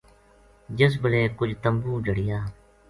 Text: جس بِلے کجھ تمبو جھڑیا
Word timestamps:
جس 0.77 0.91
بِلے 1.01 1.21
کجھ 1.37 1.53
تمبو 1.63 2.01
جھڑیا 2.05 2.39